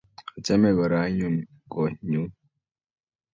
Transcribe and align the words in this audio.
Achame 0.37 0.69
kora 0.77 0.99
aun 1.07 1.35
ko 1.71 1.79
nyun. 2.09 2.31